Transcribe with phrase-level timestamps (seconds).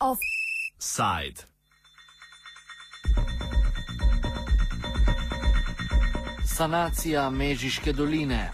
[0.00, 1.46] Offside.
[6.44, 8.50] Sanacija Mežiške doline.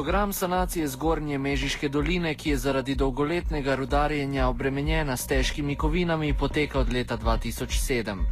[0.00, 6.80] Program sanacije zgornje Mežiške doline, ki je zaradi dolgoletnega rudarjenja obremenjena s težkimi kovinami, poteka
[6.80, 8.22] od leta 2007.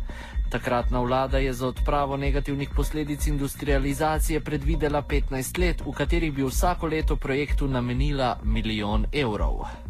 [0.50, 6.86] Takratna vlada je za odpravo negativnih posledic industrializacije predvidela 15 let, v katerih bi vsako
[6.86, 9.88] leto projektu namenila milijon evrov.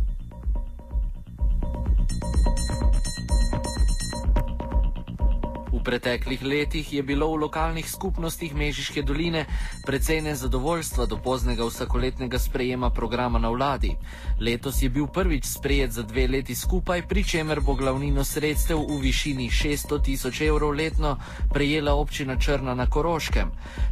[5.89, 9.47] Preteklih letih je bilo v lokalnih skupnostih Mežiške doline
[9.87, 13.95] precej nezadovoljstva do poznega vsakoletnega sprejema programa na vladi.
[14.41, 19.01] Letos je bil prvič sprejet za dve leti skupaj, pri čemer bo glavnino sredstev v
[19.01, 21.17] višini 600 tisoč evrov letno
[21.55, 23.49] prejela občina Črna na Koroškem.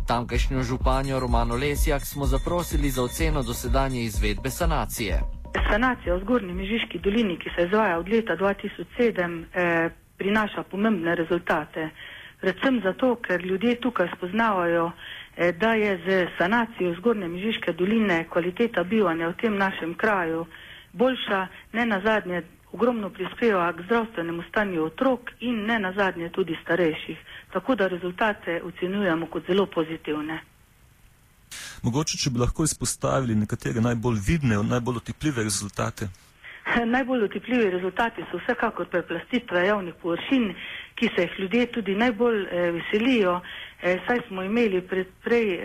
[0.07, 5.21] Tamkajšnjo županjo Romano Lesjak smo zaprosili za oceno dosedanje izvedbe sanacije.
[5.71, 11.91] Sanacija v zgornji Mežiški dolini, ki se izvaja od leta 2007, eh, prinaša pomembne rezultate.
[12.41, 14.91] Predvsem zato, ker ljudje tukaj spoznavajo,
[15.37, 20.47] eh, da je z sanacijo zgornje Mežiške doline kvaliteta bivanja v tem našem kraju
[20.93, 22.43] boljša, ne nazadnje
[22.73, 27.19] ogromno prispeva k zdravstvenemu stanju otrok in ne nazadnje tudi starejših.
[27.53, 30.41] Tako da rezultate ocenjujemo kot zelo pozitivne.
[31.83, 36.09] Mogoče, če bi lahko izpostavili nekatere najbolj vidne, najbolj otipljive rezultate.
[36.87, 40.55] Najbolj otipljivi rezultati so vsekakor preplastitve javnih površin,
[40.95, 43.41] ki se jih ljudje tudi najbolj eh, veselijo.
[43.83, 45.61] Eh, saj smo imeli pred, prej eh,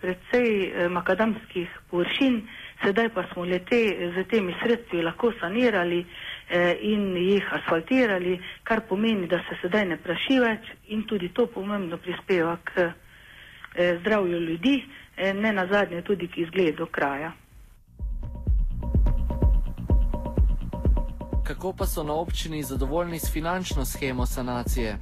[0.00, 2.40] predvsej eh, makadamskih površin,
[2.84, 3.80] sedaj pa smo lete
[4.16, 6.04] z temi sredstvi lahko sanirali
[6.48, 11.46] eh, in jih asfaltirali, kar pomeni, da se sedaj ne praši več in tudi to
[11.46, 12.88] pomembno prispeva k
[13.74, 14.78] eh, zdravju ljudi,
[15.16, 17.32] eh, ne nazadnje tudi k izgledu kraja.
[21.48, 24.98] Kako pa so na občini zadovoljni s finančno schemo sanacije?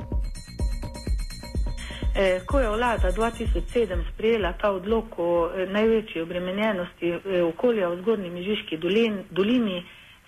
[2.15, 7.97] Eh, ko je vlada 2007 sprejela ta odlok o eh, največji obremenjenosti eh, okolja v
[8.03, 9.85] zgornji Mežiški dolin, dolini,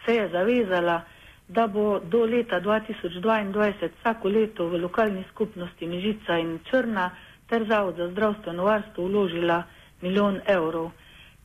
[0.06, 1.02] se je zavezala,
[1.48, 7.10] da bo do leta 2022 vsako leto v lokalni skupnosti Mežica in Črna
[7.46, 9.62] ter Zavod za zdravstveno varstvo vložila
[10.02, 10.90] milijon evrov.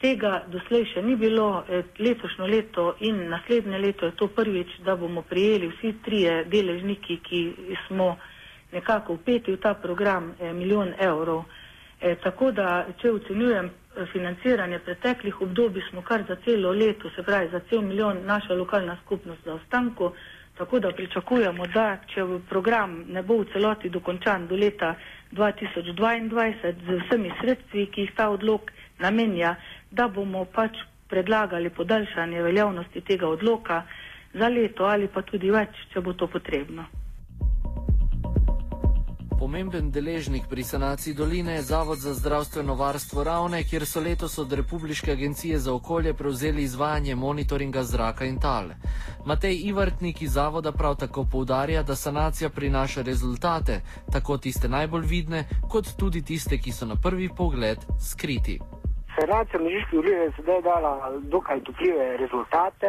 [0.04, 4.96] Tega doslej še ni bilo, eh, letošnjo leto in naslednje leto je to prvič, da
[4.96, 7.40] bomo prijeli vsi trije deležniki, ki
[7.88, 8.18] smo
[8.72, 11.46] nekako upeti v ta program eh, milijon evrov.
[12.02, 12.68] E, tako da,
[13.00, 17.82] če ocenjujem eh, financiranje preteklih obdobij, smo kar za celo leto, se pravi za cel
[17.82, 20.12] milijon, naša lokalna skupnost za ostanko.
[20.58, 24.92] Tako da pričakujemo, da če program ne bo v celoti dokončan do leta
[25.32, 26.52] 2022
[26.84, 29.56] z vsemi sredstvi, ki jih ta odlok namenja,
[29.94, 33.84] da bomo pač predlagali podaljšanje veljavnosti tega odloka
[34.34, 36.90] za leto ali pa tudi več, če bo to potrebno.
[39.44, 44.54] Pomemben deležnik pri sanaciji doline je Zavod za zdravstveno varstvo Ravne, kjer so letos od
[44.54, 48.70] Republike agencije za okolje prevzeli izvajanje monitoringa zraka in tal.
[49.26, 55.44] Matej Ivrtnik iz Zavoda prav tako poudarja, da sanacija prinaša rezultate, tako tiste najbolj vidne,
[55.70, 58.60] kot tudi tiste, ki so na prvi pogled skriti.
[59.24, 62.88] Sanacija Mežiške doline je sedaj dala dokaj dopljive rezultate.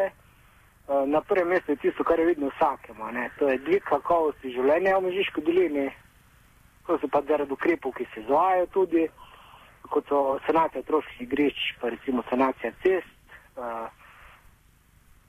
[0.88, 3.04] Eh, Na prvem mestu je tisto, kar je vidno vsakemu.
[3.38, 5.90] To je dvig kakovosti življenja v Mežiški dolini,
[6.86, 9.06] to so pa zaradi ukrepov, ki se izvajajo tudi,
[9.82, 13.14] kot so sanacija otroških igrišč, pa recimo sanacija cest,
[13.56, 13.86] uh,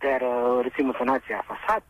[0.01, 1.83] ter uh, recimo sanacija fasad.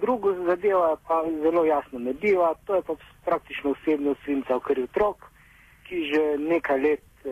[0.00, 5.24] Drugo zadeva pa zelo jasno mediva, to je pa praktično osebno svinca v krvi otrok,
[5.88, 7.24] ki že nekaj let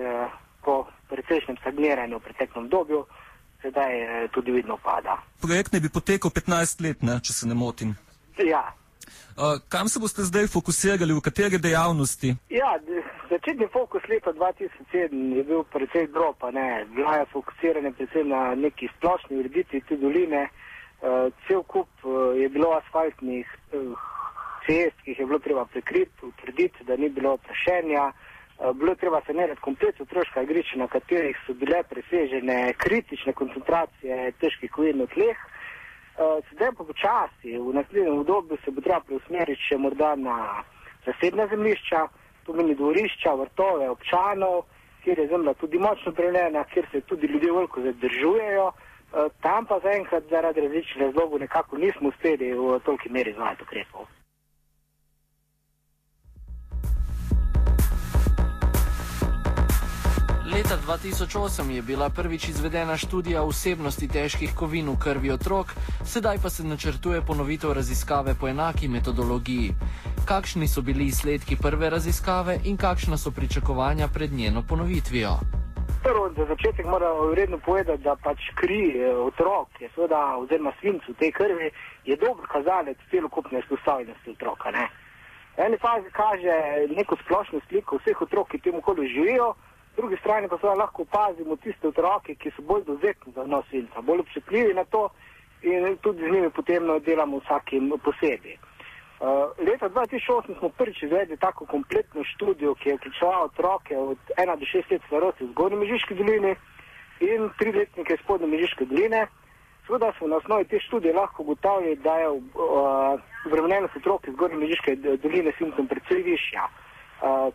[0.64, 3.04] po precejšnjem stagniranju v preteklem dobju
[3.62, 5.18] sedaj uh, tudi vidno pada.
[5.40, 7.94] Projekt ne bi potekal 15 let, ne, če se ne motim.
[8.38, 8.72] Ja,
[9.36, 12.34] Uh, kam se boste zdaj fokusirali, v katere dejavnosti?
[12.52, 12.76] Ja,
[13.30, 16.84] začetni fokus leta 2007 je bil precej grob, ne.
[16.94, 20.48] Bila je fokusirana predvsem na neki splošni ureditvi te doline.
[21.00, 23.96] Uh, cel kup uh, je bilo asfaltnih uh,
[24.66, 28.12] cest, ki jih je bilo treba prekriti, utrditi, da ni bilo prašenja.
[28.12, 28.31] Uh,
[28.74, 34.70] bilo je treba sanirati komplet otroška igrišča, na katerih so bile presežene kritične koncentracije težkih
[34.70, 35.38] kovin v tleh.
[36.12, 40.36] Uh, sedaj pa počasi, v naslednjem obdobju se bo treba preusmeriti še morda na
[41.06, 42.06] zasebna zemljišča,
[42.44, 44.66] to meni dvorišča, vrtove občanov,
[45.04, 48.72] kjer je zemlja tudi močno prelena, kjer se tudi ljudje veliko zadržujejo,
[49.12, 54.06] Uh, tam pa zaenkrat zaradi različnih razlogov nekako nismo uspeli v toliki meri izvajati ukrepov.
[60.72, 65.66] Leta 2008 je bila prvič izvedena študija vsebnosti težkih kovin v krvi otrok,
[66.04, 69.74] sedaj pa se načrtuje ponovitev raziskave po enaki metodologiji.
[70.28, 75.34] Kakšni so bili izsledki prve raziskave in kakšna so pričakovanja pred njeno ponovitvijo?
[76.02, 81.12] Prvo, za začetek moramo vredno povedati, da pač kri eh, otrok, je seveda, oziroma svincu
[81.20, 81.70] te krvi,
[82.04, 84.70] je dober kazalec celokupne izpostavljenosti otroka.
[84.70, 84.88] Ne?
[85.56, 86.56] V eni fazi kaže
[86.96, 89.52] neko splošno sliko vseh otrok, ki tem okolju živijo,
[89.96, 94.00] drugi strani pa seveda lahko opazimo tiste otroke, ki so bolj dozetni za nos svinca,
[94.00, 95.08] bolj občutljivi na to
[95.62, 98.56] in tudi z njimi potem delamo vsakim posebej.
[99.22, 99.28] Uh,
[99.66, 104.66] leta 2008 smo prvič izvedli tako kompletno študijo, ki je vključevala otroke od 1 do
[104.66, 106.56] 6 let starosti v zgornji Mežiški dolini
[107.20, 109.26] in triletnike iz spodnje Mežiške doline.
[109.86, 112.40] Seveda smo na osnovi te študije lahko ugotavljali, da je uh,
[113.96, 116.64] otrok iz zgornje Mežiške doline simptom precej višja.
[116.64, 116.91] Uh,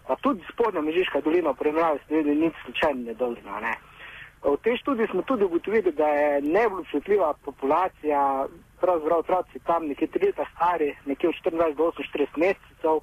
[0.08, 3.60] pa tudi spodnja Mežiška dolina v primerjavi s tem ni slučajno nedovoljna.
[3.60, 3.74] Ne.
[4.44, 8.48] V tej študiji smo tudi ugotovili, da je najbolj občutljiva populacija
[8.82, 13.00] pravzaprav otroci tam nekje tri leta stari, nekje od 14 do 48 mesecev.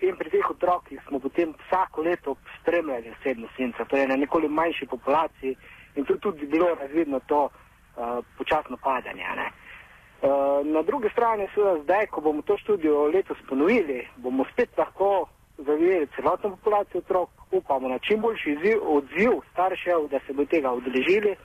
[0.00, 4.86] In pri teh otrokih smo potem vsako leto spremljali osebno svinca, torej na nekoliko manjši
[4.86, 5.56] populaciji
[5.96, 9.24] in tu tudi bilo razvidno to uh, počasno padanje.
[9.30, 15.28] Uh, na drugi strani, seveda zdaj, ko bomo to študijo letos ponovili, bomo spet lahko
[15.58, 20.72] zavijali celotno populacijo otrok, upamo na čim boljši izziv, odziv staršev, da se bo tega
[20.72, 21.36] udeležili,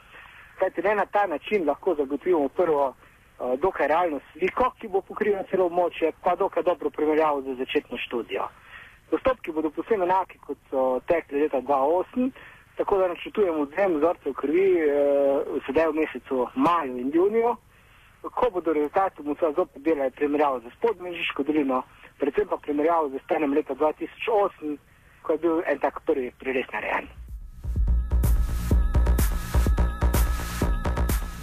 [0.59, 2.93] kajti le na ta način lahko zagotovimo prvo
[3.39, 7.97] Eh, dokaj realno sliko, ki bo pokrila celo območje, pa dokaj dobro primerjavo z začetno
[7.97, 8.49] študijo.
[9.09, 12.33] Postopki bodo posebno enaki, kot so tekli leta 2008,
[12.75, 17.55] tako da načrtujemo dvem vzorcev krvi, eh, sedaj v mesecu maju in juniju.
[18.21, 21.83] Ko bodo rezultati, bomo seveda zopet delali primerjavo z spodmežiško dolino,
[22.19, 24.77] predvsem pa primerjavo z stanjem leta 2008,
[25.21, 27.07] ko je bil en tak prvi prires narejen.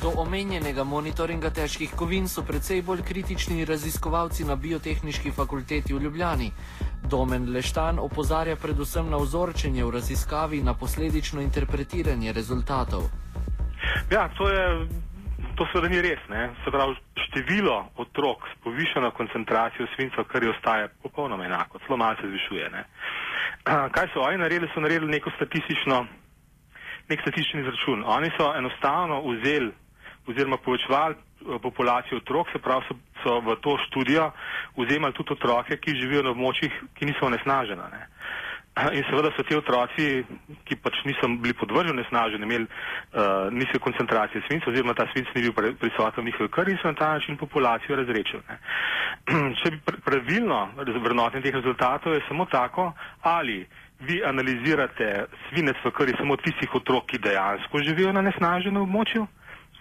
[0.02, 6.50] Do omenjenega monitoringa težkih kovin so precej bolj kritični raziskovalci na biotehnički fakulteti v Ljubljani.
[7.11, 13.08] Domen Leštan opozarja predvsem na vzorčenje v raziskavi in na posledično interpretiranje rezultatov.
[14.11, 14.87] Ja, to je.
[15.56, 16.20] To seveda ni res.
[16.64, 22.17] Se pravi, število otrok s povišeno koncentracijo svinca, kar je ostaje popolnoma enako, zelo malo
[22.20, 22.70] se zvišuje.
[22.70, 22.85] Ne?
[23.94, 24.69] Kaj so oni naredili?
[24.75, 26.06] So naredili neko statistično,
[27.08, 28.05] nek statistični izračun.
[28.06, 29.73] Oni so enostavno vzeli
[30.26, 34.31] oziroma povečevali eh, populacijo otrok, se pravi, so, so v to študijo
[34.76, 37.88] vzemali tudi otroke, ki živijo na območjih, ki niso onesnažena.
[37.93, 38.06] Ne.
[38.76, 40.20] In seveda so ti otroci,
[40.69, 45.46] ki pač niso bili podvrženi onesnaženju, imeli uh, nizke koncentracije svinca, oziroma ta svinc ni
[45.46, 48.43] bil prisoten v njihovi krvi in so na ta način populacijo razrečili.
[49.62, 52.93] Če bi pravilno vrednotenje teh rezultatov je samo tako,
[53.23, 53.64] ali
[54.05, 59.25] vi analizirate svinec v krvi samo tistih otrok, ki dejansko živijo na nesnaženem območju,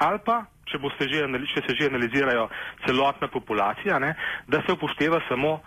[0.08, 0.80] ali pa, če,
[1.12, 2.48] že, če se že analizirajo
[2.88, 4.16] celotna populacija, ne,
[4.48, 5.60] da se upošteva samo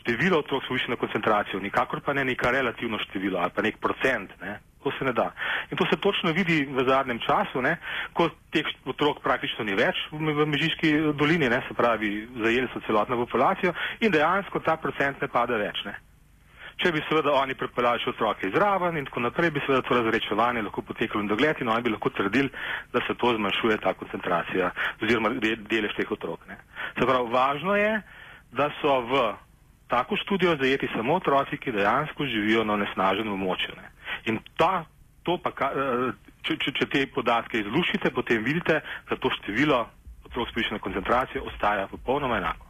[0.00, 4.30] število otrok s povišeno koncentracijo, nikakor pa ne neka relativno število ali pa nek procent.
[4.42, 4.58] Ne.
[4.82, 5.30] To se ne da.
[5.70, 7.76] In to se točno vidi v zadnjem času, ne,
[8.12, 13.16] ko teh otrok praktično ni več v, Mežiški dolini, ne, se pravi, zajeli so celotno
[13.16, 15.80] populacijo in dejansko ta procent ne pada več.
[15.86, 15.94] Ne.
[16.82, 20.64] Če bi seveda oni pripeljali še otroke izraven in tako naprej, bi seveda to razrečevanje
[20.66, 22.50] lahko potekalo in dogled in oni bi lahko trdili,
[22.92, 25.30] da se to zmanjšuje ta koncentracija oziroma
[25.70, 26.42] delež teh otrok.
[26.50, 26.58] Ne.
[26.98, 27.94] Se pravi, važno je,
[28.56, 29.34] da so v
[29.88, 33.74] tako študijo zajeti samo otroci, ki dejansko živijo na nesnaženem območju.
[34.24, 34.84] In ta,
[35.22, 38.80] to pa, eh, če, če, če te podatke izlušite, potem vidite,
[39.10, 39.86] da to število
[40.24, 42.66] otrok s povišeno koncentracijo ostaja popolnoma enako.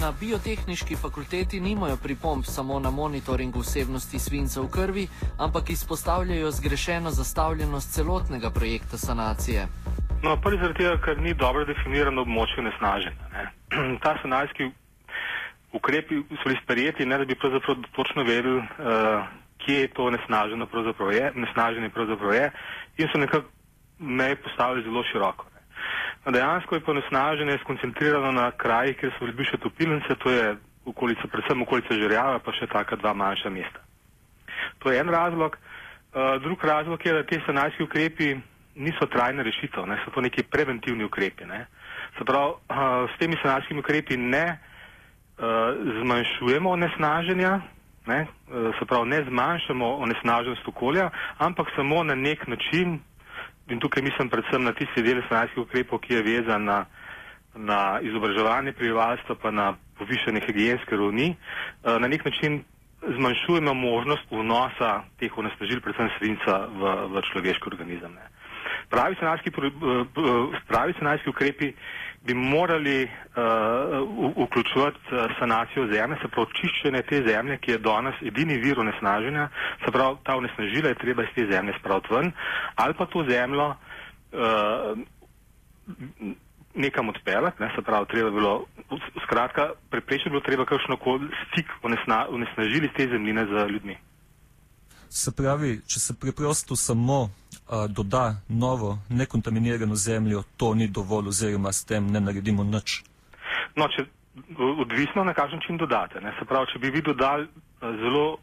[0.00, 5.08] Na biotehnički fakulteti nimajo pripomb samo na monitoring vsebnosti svinca v krvi,
[5.38, 9.66] ampak izpostavljajo zgrešeno zastavljenost celotnega projekta sanacije.
[10.22, 13.28] No, prvi zaradi tega, ker ni dobro definirano območje nesnaženja.
[13.34, 13.44] Ne.
[14.04, 14.66] Ta sanacijski
[15.78, 19.28] ukrepi so bili sprejeti, ne da bi pravzaprav točno vedeli, uh,
[19.62, 22.50] kje to nesnaženje pravzaprav je, nesnaženje pravzaprav je,
[22.98, 23.46] in so nekako
[23.98, 25.46] meje postavili zelo široko.
[25.54, 25.62] Ne.
[26.32, 31.62] Dejansko je ponesnaženje skoncentrirano na krajih, kjer so bile bivše topilnice, to je okolica, predvsem
[31.62, 33.86] okolica Žerjava, pa še taka dva manjša mesta.
[34.82, 35.58] To je en razlog.
[36.10, 38.36] Uh, drug razlog je, da te sanacijski ukrepi
[38.78, 41.44] niso trajna rešitev, ne, so to neki preventivni ukrepi.
[41.44, 41.66] Ne.
[42.18, 45.44] Se pravi, uh, s temi sanacijskimi ukrepi ne uh,
[46.02, 47.60] zmanjšujemo onesnaženja,
[48.06, 53.00] ne, uh, se pravi, ne zmanjšamo onesnaženost okolja, ampak samo na nek način,
[53.68, 56.84] in tukaj mislim predvsem na tisti del sanajskih ukrepov, ki je vezan na,
[57.54, 62.62] na izobraževanje prebivalstva pa na povišanje higijenske ravni, uh, na nek način
[63.02, 68.14] zmanjšujemo možnost vnosa teh onesnažil, predvsem svinca, v, v človeški organizem.
[68.14, 68.37] Ne.
[68.90, 69.50] Pravi sanajski,
[70.68, 71.72] pravi sanajski ukrepi
[72.24, 73.10] bi morali uh,
[74.44, 74.98] vključovati
[75.38, 79.48] sanacijo zemlje, se pravi čiščenje te zemlje, ki je danes edini vir onesnaženja,
[79.84, 82.32] se pravi ta onesnažila je treba iz te zemlje spraviti ven,
[82.74, 84.98] ali pa to zemljo uh,
[86.74, 88.64] nekam odpeljati, ne, se pravi, treba bilo,
[89.24, 93.96] skratka, preprečiti bilo treba kakšno koli stik onesna, onesnažili iz te zemljine z ljudmi.
[95.08, 97.30] Se pravi, če se preprosto samo
[97.88, 103.02] doda novo nekontaminirano zemljo, to ni dovolj oziroma s tem ne naredimo nič.
[103.76, 104.04] No, če,
[104.80, 106.20] odvisno na kakšen način dodate.
[106.20, 106.32] Ne.
[106.38, 107.46] Se pravi, če bi vi dodali
[107.80, 108.38] zelo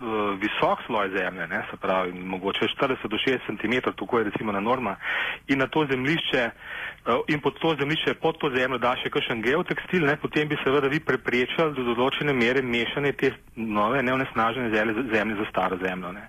[0.00, 4.52] uh, visok sloj zemlje, ne, se pravi, mogoče 40 do 60 cm, tako je recimo
[4.52, 4.96] na norma,
[5.48, 9.42] in na to zemljišče, uh, in pod to zemljišče, pod to zemljo da še kakšen
[9.42, 15.08] geotekstil, ne, potem bi seveda vi preprečali do določene mere mešanje te nove neonesnažene zemlje,
[15.12, 16.12] zemlje za staro zemljo.
[16.12, 16.28] Ne.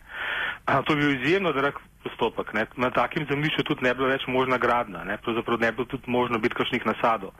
[0.65, 2.53] A, to bi bil izjemno drag postopek.
[2.53, 2.65] Ne.
[2.75, 5.17] Na takem zemljišču tudi ne bi bilo več možna gradna, ne.
[5.17, 7.31] pravzaprav ne bi bilo tudi možno biti kakšnih nasadov.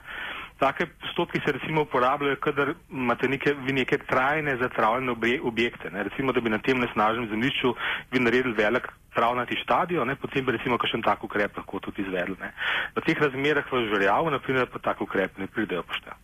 [0.60, 5.89] Take postopke se recimo uporabljajo, kadar imate neke, vi neke trajne zatravljene objekte.
[5.92, 6.04] Ne?
[6.04, 7.74] Recimo, da bi na tem nesnažnem zemljišču
[8.12, 8.89] vi naredili velik
[9.20, 10.16] travnati štadion, ne?
[10.16, 12.40] potem bi recimo kakšen tak ukrep lahko tudi izvedli.
[12.40, 12.54] Ne?
[12.96, 16.16] V teh razmerah v žrjavu, naprimer, pa tak ukrep ne pridejo poštev.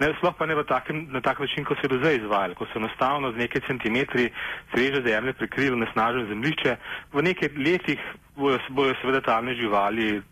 [0.00, 2.66] Ne, sploh pa ne takem, na tak način, kot se je do zdaj izvajalo, ko
[2.72, 4.30] so enostavno z nekaj centimetri
[4.72, 6.76] sveže zemlje prekrili nesnaženo zemljišče,
[7.12, 8.00] v nekaj letih
[8.36, 10.22] bojo, bojo seveda tamne živali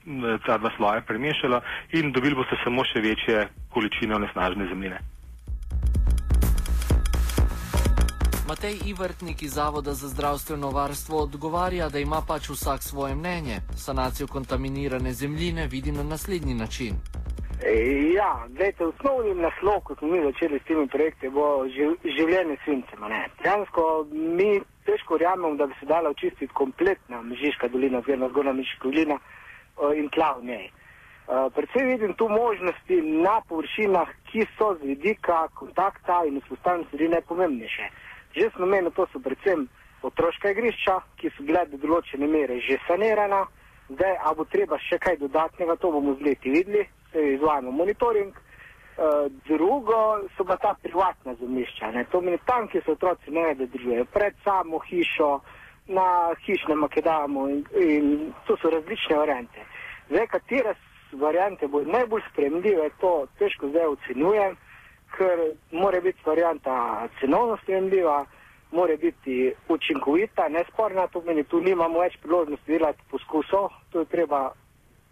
[0.47, 1.61] ta dva sloja premešala
[1.93, 5.16] in dobili boste samo še večje količine onesnažene zemljine.
[8.49, 13.57] Matej Ivrtnik iz Zavoda za zdravstveno varstvo odgovarja, da ima pač vsak svoje mnenje.
[13.77, 16.95] Sanacijo kontaminirane zemljine vidi na naslednji način.
[17.63, 17.73] E,
[18.15, 22.99] ja, gledajte, osnovni naslov, ko smo mi začeli s temi projekti, bo živ, življenje svincem.
[23.43, 28.89] Dejansko mi težko verjamemo, da bi se dala očistiti kompletna Mežiška dolina, oziroma zgornja Mežiška
[28.89, 29.19] dolina
[29.97, 30.67] in tla v njej.
[31.27, 37.09] Uh, predvsem vidim tu možnosti na površinah, ki so z vidika kontakta in vzpostavljanja stvari
[37.09, 38.06] najpomembnejše.
[38.37, 39.67] Že smo menili, to so predvsem
[40.03, 43.47] otroška igrišča, ki so bile do določene mere že sanirana,
[43.89, 46.85] zdaj, a bo treba še kaj dodatnega, to bomo z leti videli,
[47.17, 48.35] izvajamo monitoring.
[48.97, 51.93] Uh, drugo so pa ta privatna zemljišča.
[52.13, 55.41] To meni tam, ki se otroci vedo, držijo pred samo hišo,
[55.89, 59.67] na hišnem makedamo in, in to so različne variante.
[60.09, 60.75] Zdaj, katere
[61.13, 64.57] variante bodo najbolj spremljive, to težko zdaj ocenjujem,
[65.15, 65.39] ker
[65.71, 68.25] mora biti varianta cenovno spremljiva,
[68.71, 74.51] mora biti učinkovita, nesporna, to meni tu nimamo več priložnosti delati poskusov, to je treba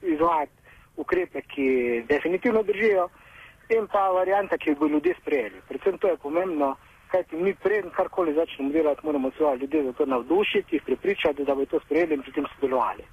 [0.02, 0.52] izvajati
[0.96, 1.68] ukrepe, ki
[2.08, 3.08] definitivno držijo,
[3.68, 5.62] in pa varianta, ki bo ljudje sprejeli.
[5.68, 6.74] Predvsem to je pomembno,
[7.10, 11.54] kajti mi preden karkoli začnemo delati, moramo svoje ljudi za to navdušiti, jih prepričati, da
[11.54, 13.04] bo to sprejeli in pri tem sodelovali.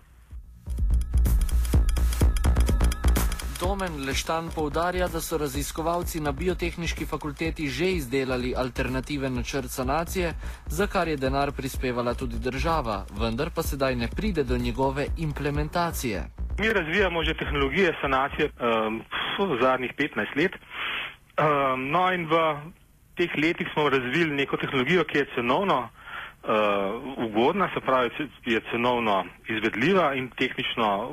[3.62, 10.34] Domen Leštan poudarja, da so raziskovalci na biotehnički fakulteti že izdelali alternativen načrt sanacije,
[10.66, 16.24] za kar je denar prispevala tudi država, vendar pa sedaj ne pride do njegove implementacije.
[16.60, 19.02] Mi razvijamo že tehnologije sanacije um,
[19.40, 20.52] v zadnjih 15 let.
[20.58, 22.36] Um, no in v
[23.16, 25.90] teh letih smo razvili neko tehnologijo, ki je cenovno
[26.44, 28.10] uh, ugodna, se pravi,
[28.46, 31.10] je cenovno izvedljiva in tehnično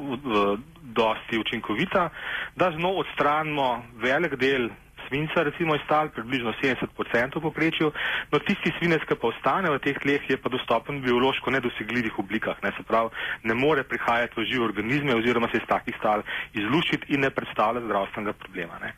[0.95, 2.09] dosti učinkovita,
[2.57, 4.69] da z njo odstranimo velik del
[5.09, 7.93] svinca, recimo iz tal, približno 70% v poprečju,
[8.33, 12.19] no tisti svinec, ki pa ostane v teh tleh, je pa dostopen v biološko nedosegljivih
[12.19, 13.11] oblikah, ne se pravi,
[13.49, 17.85] ne more prihajati v žive organizme oziroma se iz takih stal izluščiti in ne predstavlja
[17.89, 18.81] zdravstvenega problema.
[18.85, 18.93] Ne.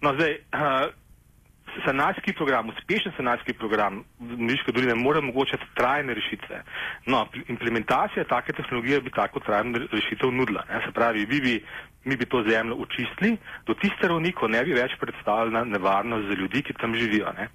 [0.00, 0.38] No zdaj,
[1.86, 6.62] sanacijski program, uspešen sanacijski program Miške doline mora omogočati trajne rešitve.
[7.06, 10.64] No, implementacija take tehnologije bi tako trajno rešitev nudila.
[10.70, 10.80] Ne.
[10.86, 11.64] Se pravi, vi bi,
[12.04, 13.36] mi bi to zemljo očistili
[13.66, 17.32] do tiste ravni, ko ne bi več predstavljala nevarnost za ljudi, ki tam živijo.
[17.38, 17.48] Ne.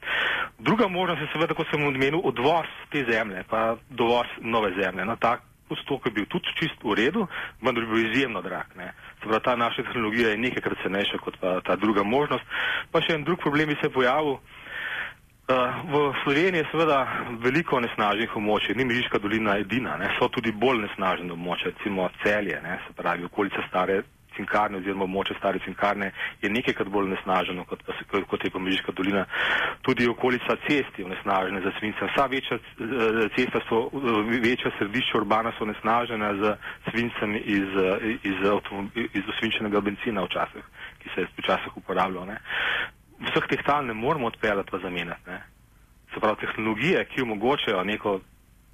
[0.60, 5.06] Druga možnost je seveda, kot sem omenil, odvoz te zemlje, pa dovoz nove zemlje.
[5.06, 7.28] No, tak postopek je bil tudi čist v redu,
[7.62, 8.76] vendar bi bil izjemno drag.
[8.78, 8.94] Ne.
[9.26, 12.46] Pravi, ta naša tehnologija je nekajkrat cenejša kot pa ta druga možnost.
[12.92, 14.38] Pa še en drug problem bi se pojavil.
[15.46, 15.54] Uh,
[15.94, 17.00] v Sloveniji je seveda
[17.44, 22.58] veliko nesnaženih območij, ni Mižiška dolina edina, ne, so tudi bolj nesnažene območja, recimo celje,
[22.64, 24.00] ne, se pravi okolica stare
[24.36, 26.12] cinkarne oziroma moče stare cinkarne
[26.42, 27.84] je nekajkrat bolj nesnaženo kot,
[28.30, 29.26] kot je pa Mežiška dolina.
[29.82, 32.06] Tudi okolica cest je nesnažena za svince.
[32.14, 32.58] Vsa večja
[33.36, 33.90] cesta so,
[34.44, 36.56] večja središča urbana so nesnažena z
[36.92, 37.70] svincem iz,
[38.04, 40.64] iz, iz, iz osvinčenega benzina včasih,
[41.04, 42.26] ki se je včasih uporabljal.
[42.26, 42.38] Ne.
[43.30, 45.30] Vseh teh tal ne moramo odpeljati pa zamenjati.
[45.30, 45.42] Ne.
[46.14, 48.20] Se pravi, tehnologije, ki omogočajo neko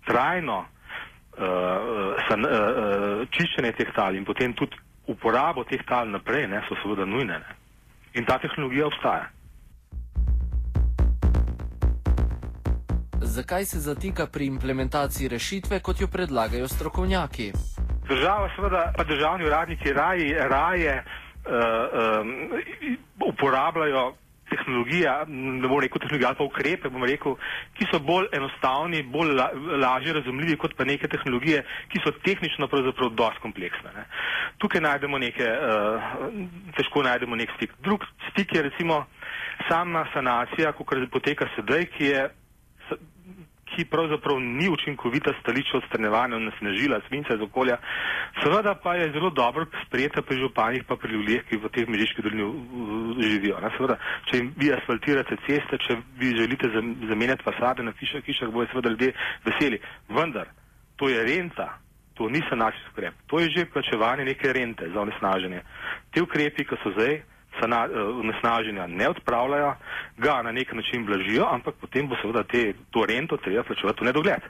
[0.06, 1.46] trajno uh,
[2.28, 4.78] san, uh, čiščenje teh tal in potem tudi
[5.08, 7.40] uporabo teh tal naprej, ne, so seveda nujne.
[7.40, 7.56] Ne.
[8.14, 9.30] In ta tehnologija obstaja.
[13.22, 17.52] Zakaj se zatika pri implementaciji rešitve, kot jo predlagajo strokovnjaki?
[18.08, 21.54] Država, seveda, pa državni uradniki raje, raje uh,
[22.22, 22.52] um,
[23.30, 24.14] uporabljajo
[24.52, 27.38] tehnologija, ne bom rekel tehnologija, ali pa ukrepe, bom rekel,
[27.78, 29.50] ki so bolj enostavni, bolj la,
[29.86, 33.94] lažje razumljivi kot pa neke tehnologije, ki so tehnično pravzaprav dosti kompleksne.
[33.96, 34.06] Ne.
[34.62, 36.12] Tukaj najdemo neke, uh,
[36.78, 37.74] težko najdemo nek stik.
[37.86, 39.06] Drug stik je recimo
[39.70, 42.30] sama sanacija, kot poteka sedaj, ki je
[43.76, 47.78] ki pravzaprav ni učinkovita stališča odstranjevanja nasnežila svinca iz okolja,
[48.44, 52.24] seveda pa je zelo dobro sprejeta pri županjih pa pri ljudeh, ki v teh mežiških
[52.26, 52.48] dolini
[53.22, 53.60] živijo.
[53.64, 53.72] Ne?
[53.78, 53.98] Seveda,
[54.30, 56.72] če jim vi asfaltirate ceste, če vi želite
[57.10, 59.14] zamenjati fasade na hišah, hišah bojo seveda ljudje
[59.46, 59.82] veseli.
[60.10, 60.52] Vendar,
[60.96, 61.72] to je renta,
[62.14, 65.62] to ni sanacijski ukrep, to je že plačevanje neke rente za onesnaženje.
[66.12, 67.22] Te ukrepi, ki so zdaj,
[68.20, 69.76] onesnaženja ne odpravljajo,
[70.18, 74.06] ga na nek način blažijo, ampak potem bo seveda te, to rento treba plačevati v
[74.06, 74.42] nedogled.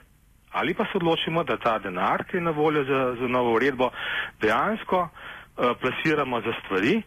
[0.52, 3.90] Ali pa se odločimo, da ta denar, ki je na voljo za, za novo uredbo,
[4.40, 5.08] dejansko uh,
[5.80, 7.02] plasiramo za stvari,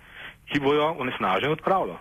[0.45, 1.99] ki bojo onesnaženje odpravljali.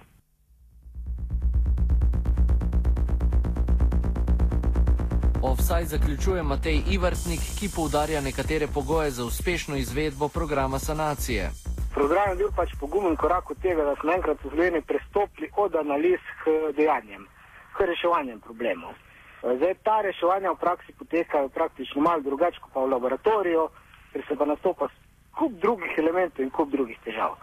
[5.43, 11.51] Offside zaključuje Matej Ivrtnik, ki poudarja nekatere pogoje za uspešno izvedbo programa sanacije
[11.95, 15.77] program je bil pač pogumen korak od tega, da smo enkrat v Sloveniji prestopili od
[15.77, 17.27] analiz k dejanjem,
[17.77, 18.93] k reševanjem problemov.
[19.45, 23.69] Zdaj ta reševanja v praksi potekajo praktično malo drugače kot pa v laboratoriju,
[24.13, 24.89] ker se pa nastopa
[25.39, 27.37] kup drugih elementov in kup drugih težav.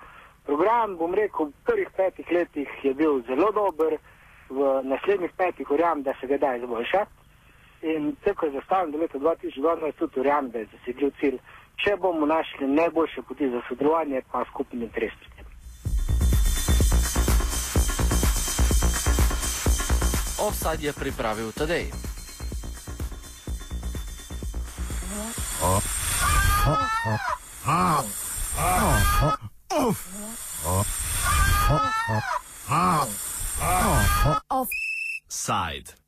[0.46, 3.98] Program, bom rekel, v prvih petih letih je bil zelo dober,
[4.50, 7.21] v naslednjih petih verjamem, da se ga da izboljšati.
[7.82, 11.40] In vse, ko je zastavljen do leta 2012, tudi verjamem, da je zasedljiv cilj
[11.84, 15.14] če bomo našli najboljše poti za sodelovanje, pa skupni interes.
[20.42, 21.92] Offside je pripravil Tadej.
[34.50, 36.01] Offside.